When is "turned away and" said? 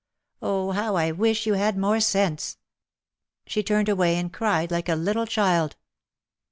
3.61-4.33